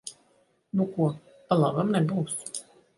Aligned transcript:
Nu 0.79 0.87
ko, 0.95 1.11
pa 1.47 1.61
labam 1.63 1.95
nebūs. 2.01 2.63